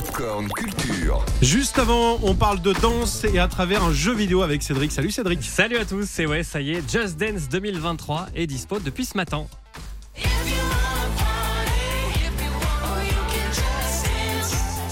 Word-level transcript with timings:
Popcorn 0.00 0.48
Culture. 0.48 1.22
Juste 1.42 1.78
avant, 1.78 2.18
on 2.22 2.34
parle 2.34 2.62
de 2.62 2.72
danse 2.72 3.24
et 3.24 3.38
à 3.38 3.48
travers 3.48 3.84
un 3.84 3.92
jeu 3.92 4.14
vidéo 4.14 4.40
avec 4.40 4.62
Cédric. 4.62 4.92
Salut 4.92 5.10
Cédric. 5.10 5.42
Salut 5.42 5.76
à 5.76 5.84
tous, 5.84 6.18
et 6.20 6.26
ouais, 6.26 6.42
ça 6.42 6.62
y 6.62 6.70
est, 6.70 6.90
Just 6.90 7.18
Dance 7.18 7.50
2023 7.50 8.28
est 8.34 8.46
dispo 8.46 8.78
depuis 8.78 9.04
ce 9.04 9.14
matin. 9.18 9.44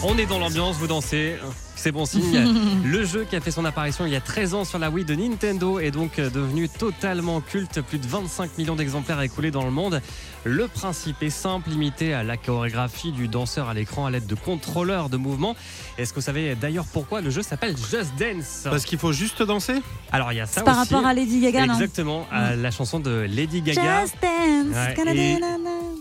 On 0.05 0.17
est 0.17 0.27
dans 0.27 0.39
l'ambiance, 0.39 0.77
vous 0.77 0.87
dansez, 0.87 1.37
c'est 1.75 1.91
bon 1.91 2.07
signe. 2.07 2.55
Le 2.85 3.05
jeu 3.05 3.27
qui 3.29 3.35
a 3.35 3.41
fait 3.41 3.51
son 3.51 3.65
apparition 3.65 4.07
il 4.07 4.13
y 4.13 4.17
a 4.17 4.21
13 4.21 4.55
ans 4.55 4.65
sur 4.65 4.79
la 4.79 4.91
Wii 4.91 5.05
de 5.05 5.15
Nintendo 5.15 5.81
est 5.81 5.91
donc 5.91 6.21
devenu 6.21 6.69
totalement 6.69 7.41
culte. 7.41 7.81
Plus 7.83 7.99
de 7.99 8.07
25 8.07 8.59
millions 8.59 8.77
d'exemplaires 8.77 9.21
écoulés 9.21 9.51
dans 9.51 9.65
le 9.65 9.73
monde. 9.73 10.01
Le 10.45 10.69
principe 10.69 11.23
est 11.23 11.31
simple, 11.31 11.69
limité 11.71 12.15
à 12.15 12.23
la 12.23 12.37
chorégraphie 12.37 13.11
du 13.11 13.27
danseur 13.27 13.69
à 13.69 13.75
l'écran 13.75 14.07
à 14.07 14.11
l'aide 14.11 14.27
de 14.27 14.37
contrôleurs 14.37 15.09
de 15.09 15.17
mouvement. 15.17 15.57
Est-ce 15.99 16.13
que 16.13 16.21
vous 16.21 16.25
savez 16.27 16.55
d'ailleurs 16.55 16.87
pourquoi 16.93 17.21
le 17.21 17.31
jeu 17.31 17.43
s'appelle 17.43 17.77
Just 17.77 18.13
Dance? 18.17 18.61
Parce 18.65 18.85
qu'il 18.85 18.99
faut 18.99 19.13
juste 19.13 19.43
danser? 19.43 19.83
Alors 20.13 20.33
il 20.33 20.37
y 20.37 20.41
a 20.41 20.47
ça 20.47 20.63
Par 20.63 20.79
aussi. 20.81 20.95
rapport 20.95 21.09
à 21.09 21.13
Lady 21.13 21.41
Gaga, 21.41 21.67
non? 21.67 21.75
Exactement, 21.75 22.27
à 22.31 22.55
la 22.55 22.71
chanson 22.71 23.01
de 23.01 23.27
Lady 23.29 23.63
Gaga. 23.63 24.03
Just 24.03 24.15
Dance. 24.23 24.75
Ouais. 24.75 24.95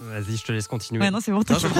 Vas-y, 0.07 0.37
je 0.37 0.43
te 0.43 0.51
laisse 0.51 0.67
continuer. 0.67 1.01
Ouais, 1.01 1.11
non, 1.11 1.19
c'est 1.21 1.31
bon. 1.31 1.41
t'inquiète. 1.43 1.71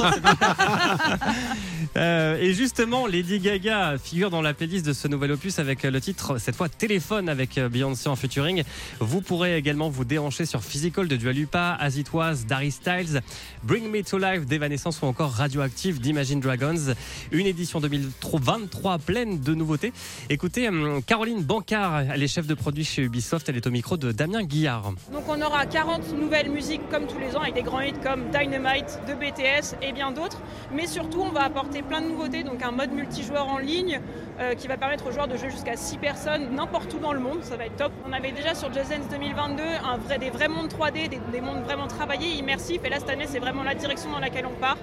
Euh, 1.96 2.38
et 2.40 2.54
justement, 2.54 3.08
Lady 3.08 3.40
Gaga 3.40 3.98
figure 3.98 4.30
dans 4.30 4.42
la 4.42 4.54
playlist 4.54 4.86
de 4.86 4.94
ce 4.94 5.08
nouvel 5.08 5.32
opus 5.32 5.58
avec 5.58 5.84
le 5.84 6.00
titre, 6.02 6.38
cette 6.38 6.56
fois 6.56 6.70
Téléphone 6.70 7.30
avec 7.30 7.58
Beyoncé 7.60 8.10
en 8.10 8.16
featuring. 8.16 8.64
Vous 9.00 9.22
pourrez 9.22 9.58
également 9.58 9.90
vous 9.90 10.06
déhancher 10.06 10.46
sur 10.46 10.64
Physical 10.64 11.08
de 11.08 11.16
Dua 11.16 11.32
Lipa, 11.32 11.76
As 11.80 11.96
It 11.98 12.14
Was, 12.14 12.44
Darry 12.48 12.72
Styles, 12.72 13.22
Bring 13.64 13.90
Me 13.90 14.04
to 14.04 14.18
Life 14.18 14.46
d'Evanescence 14.46 15.02
ou 15.02 15.06
encore 15.06 15.32
Radioactive 15.32 16.00
d'Imagine 16.00 16.40
Dragons. 16.40 16.94
Une 17.32 17.48
édition 17.48 17.80
2023 17.80 19.00
pleine 19.00 19.40
de 19.40 19.54
nouveautés. 19.56 19.94
Écoutez, 20.30 20.68
hum, 20.68 21.02
Caroline 21.04 21.42
Bancard, 21.44 22.02
elle 22.02 22.22
est 22.22 22.28
chef 22.28 22.48
de 22.48 22.54
produit 22.54 22.84
chez 22.84 23.04
Ubisoft, 23.04 23.50
elle 23.50 23.58
est 23.58 23.66
au 23.66 23.72
micro 23.72 23.98
de 23.98 24.12
Damien 24.12 24.44
Guillard. 24.44 24.92
Donc 25.12 25.24
on 25.28 25.42
aura 25.42 25.66
40 25.66 26.14
nouvelles 26.20 26.52
musiques 26.52 26.88
comme 26.90 27.08
tous 27.08 27.20
les 27.20 27.36
ans 27.36 27.42
avec 27.42 27.56
des 27.56 27.64
grands 27.64 27.82
hits 27.82 27.94
comme 28.04 28.27
Dynamite 28.28 29.00
de 29.08 29.14
BTS 29.14 29.76
et 29.82 29.92
bien 29.92 30.12
d'autres. 30.12 30.42
Mais 30.72 30.88
surtout 30.88 31.22
on 31.22 31.32
va 31.32 31.44
apporter 31.44 31.82
plein 31.82 32.02
de 32.02 32.08
nouveautés, 32.08 32.44
donc 32.44 32.62
un 32.64 32.72
mode 32.72 32.92
multijoueur 32.92 33.48
en 33.48 33.58
ligne 33.58 34.00
euh, 34.40 34.54
qui 34.54 34.68
va 34.68 34.78
permettre 34.78 35.08
aux 35.08 35.12
joueurs 35.12 35.28
de 35.28 35.38
jouer 35.38 35.50
jusqu'à 35.50 35.76
6 35.76 35.98
personnes 35.98 36.54
n'importe 36.54 36.94
où 36.94 37.00
dans 37.00 37.14
le 37.14 37.20
monde, 37.20 37.44
ça 37.44 37.56
va 37.58 37.66
être 37.66 37.76
top. 37.76 37.92
On 38.08 38.14
avait 38.14 38.32
déjà 38.32 38.56
sur 38.56 38.74
Just 38.74 38.90
Dance 38.90 39.10
2022 39.10 39.64
un 39.64 39.98
vrai, 39.98 40.20
des 40.20 40.30
vrais 40.30 40.48
mondes 40.48 40.72
3D, 40.72 41.10
des, 41.10 41.20
des 41.32 41.42
mondes 41.42 41.64
vraiment 41.64 41.88
travaillés, 41.88 42.36
immersifs 42.38 42.84
et 42.84 42.90
là 42.90 43.00
cette 43.00 43.10
année 43.10 43.28
c'est 43.28 43.40
vraiment 43.40 43.64
la 43.64 43.76
direction 43.76 44.12
dans 44.12 44.20
laquelle 44.20 44.46
on 44.46 44.60
part. 44.60 44.78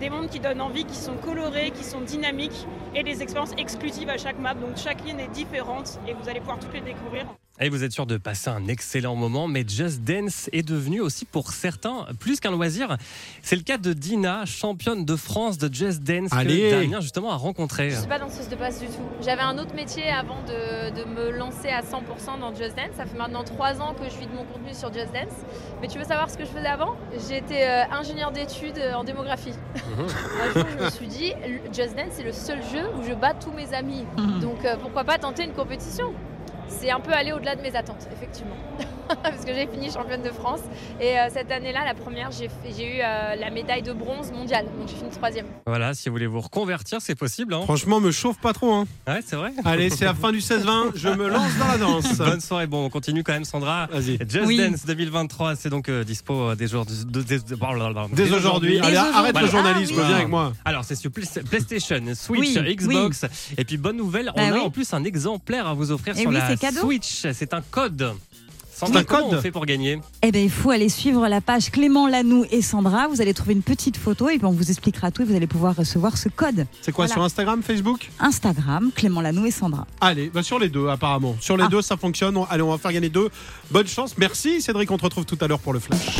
Des 0.00 0.10
mondes 0.10 0.28
qui 0.28 0.38
donnent 0.38 0.60
envie, 0.60 0.84
qui 0.84 0.94
sont 0.94 1.16
colorés, 1.16 1.72
qui 1.72 1.82
sont 1.82 2.00
dynamiques 2.00 2.66
et 2.94 3.02
des 3.02 3.20
expériences 3.20 3.52
exclusives 3.58 4.08
à 4.08 4.16
chaque 4.16 4.38
map. 4.38 4.54
Donc 4.54 4.76
chaque 4.76 5.04
ligne 5.04 5.18
est 5.18 5.32
différente 5.32 5.98
et 6.06 6.14
vous 6.14 6.28
allez 6.28 6.38
pouvoir 6.38 6.58
toutes 6.60 6.74
les 6.74 6.80
découvrir. 6.80 7.26
Et 7.60 7.70
vous 7.70 7.82
êtes 7.82 7.90
sûr 7.90 8.06
de 8.06 8.16
passer 8.18 8.50
un 8.50 8.68
excellent 8.68 9.16
moment, 9.16 9.48
mais 9.48 9.64
Just 9.66 10.02
Dance 10.02 10.48
est 10.52 10.62
devenu 10.62 11.00
aussi 11.00 11.24
pour 11.24 11.50
certains 11.50 12.06
plus 12.20 12.38
qu'un 12.38 12.52
loisir. 12.52 12.96
C'est 13.42 13.56
le 13.56 13.62
cas 13.62 13.78
de 13.78 13.92
Dina, 13.92 14.44
championne 14.46 15.04
de 15.04 15.16
France 15.16 15.58
de 15.58 15.72
Just 15.72 16.04
Dance, 16.04 16.30
Allez. 16.32 16.70
que 16.70 16.80
Damien 16.82 17.00
justement 17.00 17.32
a 17.32 17.36
rencontré. 17.36 17.90
Je 17.90 17.96
suis 17.96 18.06
pas 18.06 18.20
danseuse 18.20 18.48
de 18.48 18.54
base 18.54 18.78
du 18.78 18.86
tout. 18.86 19.02
J'avais 19.22 19.42
un 19.42 19.58
autre 19.58 19.74
métier 19.74 20.04
avant 20.08 20.40
de, 20.46 20.90
de 21.00 21.04
me 21.04 21.30
lancer 21.36 21.68
à 21.68 21.80
100% 21.82 22.38
dans 22.40 22.54
Just 22.54 22.76
Dance. 22.76 22.94
Ça 22.96 23.06
fait 23.06 23.18
maintenant 23.18 23.42
3 23.42 23.80
ans 23.80 23.92
que 23.94 24.08
je 24.08 24.16
vis 24.20 24.26
de 24.26 24.34
mon 24.34 24.44
contenu 24.44 24.72
sur 24.72 24.92
Just 24.92 25.12
Dance. 25.12 25.34
Mais 25.82 25.88
tu 25.88 25.98
veux 25.98 26.04
savoir 26.04 26.30
ce 26.30 26.38
que 26.38 26.44
je 26.44 26.50
faisais 26.50 26.68
avant? 26.68 26.94
J'étais 27.28 27.66
euh, 27.66 27.84
ingénieur 27.90 28.30
d'études 28.30 28.80
en 28.94 29.02
démographie. 29.02 29.54
un 29.74 30.52
jour, 30.52 30.64
je 30.78 30.84
me 30.84 30.90
suis 30.90 31.06
dit, 31.08 31.32
Just 31.74 31.96
Dance, 31.96 32.12
c'est 32.12 32.22
le 32.22 32.32
seul 32.32 32.60
jeu 32.72 32.84
où 32.96 33.02
je 33.02 33.14
bats 33.14 33.34
tous 33.34 33.50
mes 33.50 33.74
amis. 33.74 34.04
Donc 34.40 34.64
euh, 34.64 34.76
pourquoi 34.80 35.02
pas 35.02 35.18
tenter 35.18 35.42
une 35.42 35.54
compétition? 35.54 36.12
C'est 36.68 36.90
un 36.90 37.00
peu 37.00 37.12
aller 37.12 37.32
au-delà 37.32 37.56
de 37.56 37.62
mes 37.62 37.74
attentes, 37.74 38.06
effectivement. 38.12 38.54
Parce 39.22 39.42
que 39.44 39.54
j'ai 39.54 39.66
fini 39.66 39.90
championne 39.90 40.22
de 40.22 40.28
France. 40.30 40.60
Et 41.00 41.18
euh, 41.18 41.28
cette 41.32 41.50
année-là, 41.50 41.80
la 41.86 41.94
première, 41.94 42.30
j'ai 42.30 42.44
eu 42.46 43.00
euh, 43.00 43.36
la 43.36 43.50
médaille 43.50 43.82
de 43.82 43.92
bronze 43.94 44.30
mondiale. 44.32 44.66
Donc 44.78 44.86
j'ai 44.88 44.96
fini 44.96 45.08
troisième. 45.10 45.46
Voilà, 45.66 45.94
si 45.94 46.08
vous 46.08 46.14
voulez 46.14 46.26
vous 46.26 46.40
reconvertir, 46.42 46.98
c'est 47.00 47.14
possible. 47.14 47.54
Hein 47.54 47.62
Franchement, 47.64 48.00
me 48.00 48.10
chauffe 48.10 48.38
pas 48.38 48.52
trop. 48.52 48.70
Hein. 48.72 48.86
ouais, 49.06 49.20
c'est 49.24 49.36
vrai. 49.36 49.52
Allez, 49.64 49.88
c'est 49.88 50.04
la 50.04 50.12
fin 50.14 50.30
du 50.30 50.40
16-20. 50.40 50.92
Je 50.94 51.08
me 51.08 51.26
lance 51.28 51.56
dans 51.58 51.68
la 51.68 51.78
danse. 51.78 52.12
Bonne 52.18 52.40
soirée. 52.42 52.66
Bon, 52.66 52.84
on 52.84 52.90
continue 52.90 53.24
quand 53.24 53.32
même, 53.32 53.44
Sandra. 53.46 53.86
Vas-y. 53.90 54.18
Just 54.28 54.46
Oui. 54.46 54.58
Dance 54.58 54.84
2023, 54.84 55.56
c'est 55.56 55.70
donc 55.70 55.88
euh, 55.88 56.04
dispo 56.04 56.34
euh, 56.50 56.54
dès, 56.54 56.66
jours- 56.66 56.84
de- 56.84 57.22
dès- 57.22 57.38
de- 57.38 57.54
blablabla. 57.56 58.08
Dès 58.12 58.30
aujourd'hui. 58.30 58.78
Allez, 58.80 58.96
arrête 58.96 59.40
le 59.40 59.46
journalisme, 59.46 59.94
Ah 59.96 60.00
oui. 60.02 60.06
viens 60.06 60.16
avec 60.16 60.28
moi. 60.28 60.52
Alors, 60.66 60.84
c'est 60.84 60.96
sur 60.96 61.10
Play- 61.10 61.24
PlayStation, 61.48 62.00
Switch, 62.14 62.56
Oui, 62.58 62.74
Xbox. 62.76 63.24
Et 63.56 63.64
puis, 63.64 63.78
bonne 63.78 63.96
nouvelle, 63.96 64.30
on 64.36 64.38
Bah 64.38 64.48
a 64.48 64.52
oui. 64.52 64.60
en 64.60 64.70
plus 64.70 64.92
un 64.92 65.02
exemplaire 65.04 65.66
à 65.66 65.72
vous 65.72 65.92
offrir 65.92 66.12
Eh 66.16 66.20
sur 66.20 66.28
oui, 66.28 66.36
la 66.36 66.46
cadeau. 66.58 66.80
Switch. 66.80 67.26
C'est 67.32 67.54
un 67.54 67.62
code. 67.62 68.14
Sandra, 68.74 69.00
un 69.00 69.04
comment 69.04 69.28
code 69.30 69.38
on 69.38 69.42
fait 69.42 69.50
pour 69.50 69.66
gagner 69.66 69.98
Eh 70.22 70.30
bien, 70.30 70.40
il 70.40 70.50
faut 70.50 70.70
aller 70.70 70.88
suivre 70.88 71.26
la 71.26 71.40
page 71.40 71.72
Clément 71.72 72.06
Lanoux 72.06 72.44
et 72.52 72.62
Sandra. 72.62 73.08
Vous 73.08 73.20
allez 73.20 73.34
trouver 73.34 73.54
une 73.54 73.62
petite 73.62 73.96
photo 73.96 74.28
et 74.28 74.36
puis 74.38 74.46
on 74.46 74.52
vous 74.52 74.70
expliquera 74.70 75.10
tout 75.10 75.22
et 75.22 75.24
vous 75.24 75.34
allez 75.34 75.48
pouvoir 75.48 75.74
recevoir 75.74 76.16
ce 76.16 76.28
code. 76.28 76.64
C'est 76.80 76.92
quoi 76.92 77.06
Voilà. 77.06 77.14
sur 77.14 77.24
Instagram, 77.24 77.60
Facebook 77.64 78.08
Instagram, 78.20 78.92
Clément 78.94 79.20
Lanoux 79.20 79.46
et 79.46 79.50
Sandra. 79.50 79.84
Allez, 80.00 80.30
bah 80.32 80.44
sur 80.44 80.60
les 80.60 80.68
deux 80.68 80.86
apparemment. 80.86 81.34
Sur 81.40 81.56
les 81.56 81.64
Ah. 81.64 81.68
deux, 81.68 81.82
ça 81.82 81.96
fonctionne. 81.96 82.36
On- 82.36 82.44
Allez, 82.44 82.62
on 82.62 82.70
va 82.70 82.78
faire 82.78 82.92
gagner 82.92 83.08
deux. 83.08 83.30
Bonne 83.72 83.88
chance. 83.88 84.16
Merci 84.16 84.62
Cédric. 84.62 84.88
On 84.92 84.96
te 84.96 85.02
retrouve 85.04 85.24
tout 85.24 85.38
à 85.40 85.48
l'heure 85.48 85.58
pour 85.58 85.72
le 85.72 85.80
flash. 85.80 86.16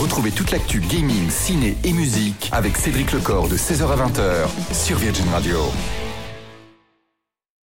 Retrouvez 0.00 0.30
toute 0.30 0.52
l'actu 0.52 0.78
gaming, 0.80 1.28
ciné 1.28 1.76
et 1.82 1.92
musique 1.92 2.48
avec 2.52 2.76
Cédric 2.76 3.10
Lecor 3.12 3.48
de 3.48 3.56
16h 3.56 3.90
à 3.90 3.96
20h 3.96 4.48
sur 4.72 4.96
Virgin 4.98 5.28
Radio. 5.32 5.58